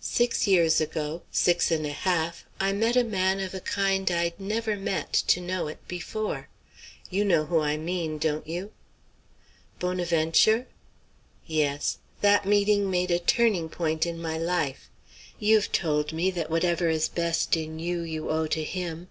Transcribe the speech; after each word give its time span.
Six 0.00 0.48
years 0.48 0.80
ago 0.80 1.22
six 1.30 1.70
and 1.70 1.86
a 1.86 1.92
half 1.92 2.44
I 2.58 2.72
met 2.72 2.96
a 2.96 3.04
man 3.04 3.38
of 3.38 3.54
a 3.54 3.60
kind 3.60 4.10
I'd 4.10 4.40
never 4.40 4.74
met, 4.74 5.12
to 5.28 5.40
know 5.40 5.68
it, 5.68 5.78
before. 5.86 6.48
You 7.08 7.24
know 7.24 7.44
who' 7.44 7.60
I 7.60 7.76
mean, 7.76 8.18
don't 8.18 8.48
you?" 8.48 8.72
"Bonaventure?" 9.78 10.66
"Yes. 11.46 11.98
That 12.20 12.44
meeting 12.46 12.90
made 12.90 13.12
a 13.12 13.20
turning 13.20 13.68
point 13.68 14.06
in 14.06 14.20
my 14.20 14.36
life. 14.36 14.90
You've 15.38 15.70
told 15.70 16.12
me 16.12 16.32
that 16.32 16.50
whatever 16.50 16.88
is 16.88 17.08
best 17.08 17.56
in 17.56 17.78
you, 17.78 18.00
you 18.00 18.28
owe 18.28 18.48
to 18.48 18.64
him. 18.64 19.06